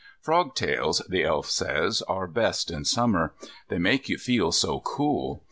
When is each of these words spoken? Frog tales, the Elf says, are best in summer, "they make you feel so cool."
Frog 0.19 0.55
tales, 0.55 1.03
the 1.07 1.23
Elf 1.23 1.47
says, 1.47 2.01
are 2.07 2.25
best 2.25 2.71
in 2.71 2.85
summer, 2.85 3.35
"they 3.67 3.77
make 3.77 4.09
you 4.09 4.17
feel 4.17 4.51
so 4.51 4.79
cool." 4.79 5.39